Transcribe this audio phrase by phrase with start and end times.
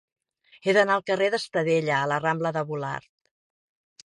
[0.63, 3.11] He d'anar del carrer d'Estadella a la rambla de Volart.